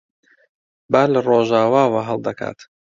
[0.91, 2.59] با لە ڕۆژاواوە هەڵدەکات.